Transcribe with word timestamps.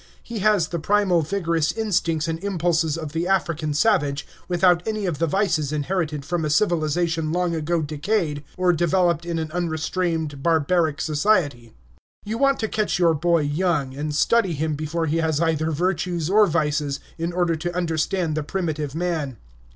He 0.23 0.39
has 0.39 0.69
the 0.69 0.79
primal, 0.79 1.21
vigorous 1.21 1.71
instincts 1.71 2.27
and 2.27 2.43
impulses 2.43 2.97
of 2.97 3.11
the 3.11 3.27
African 3.27 3.71
savage, 3.75 4.25
without 4.47 4.81
any 4.87 5.05
of 5.05 5.19
the 5.19 5.27
vices 5.27 5.71
inherited 5.71 6.25
from 6.25 6.43
a 6.43 6.49
civilization 6.49 7.31
long 7.31 7.53
ago 7.53 7.83
decayed 7.83 8.43
or 8.57 8.73
developed 8.73 9.27
in 9.27 9.37
an 9.37 9.51
unrestrained 9.51 10.41
barbaric 10.41 11.01
society. 11.01 11.75
You 12.25 12.39
want 12.39 12.59
to 12.61 12.67
catch 12.67 12.97
your 12.97 13.13
boy 13.13 13.41
young, 13.41 13.93
and 13.93 14.15
study 14.15 14.53
him 14.53 14.73
before 14.73 15.05
he 15.05 15.17
has 15.17 15.39
either 15.39 15.69
virtues 15.69 16.31
or 16.31 16.47
vices, 16.47 16.99
in 17.19 17.31
order 17.31 17.55
to 17.57 17.77
understand 17.77 18.33
the 18.33 18.41
primitive 18.41 18.95
man. 18.95 19.37